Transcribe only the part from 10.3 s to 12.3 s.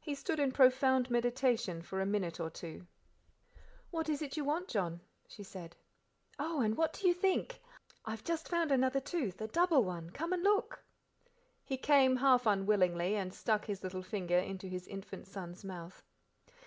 and look." He came,